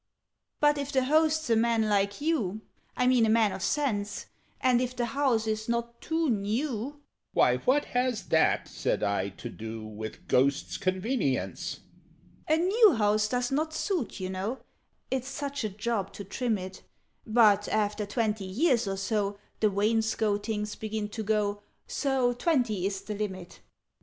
[0.59, 2.61] "But if the host's a man like you
[2.97, 4.25] I mean a man of sense;
[4.59, 7.01] And if the house is not too new"
[7.33, 11.81] "Why, what has that," said I, "to do With Ghost's convenience?"
[12.49, 14.61] "A new house does not suit, you know
[15.11, 16.81] It's such a job to trim it:
[17.27, 23.13] But, after twenty years or so, The wainscotings begin to go, So twenty is the
[23.13, 23.59] limit."